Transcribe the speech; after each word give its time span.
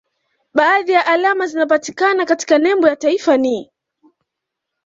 Baadhi 0.53 0.91
ya 0.91 1.05
alama 1.05 1.47
zinazopatikana 1.47 2.25
katika 2.25 2.57
nembo 2.59 2.87
ya 2.87 2.95
taifa 2.95 3.37
ni 3.37 3.71